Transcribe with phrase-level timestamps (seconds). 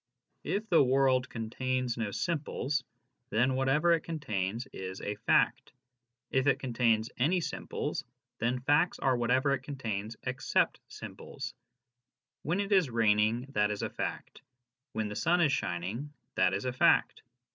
[0.43, 2.83] If the world contains no simples,
[3.29, 5.73] then whatever it contains is a fact;
[6.31, 8.03] if it contains any simples,
[8.39, 11.53] then facts are whatever it contains except simples.
[12.41, 14.41] When it is raining, that is a fact;
[14.93, 17.21] when the sun is shining, that is a fact.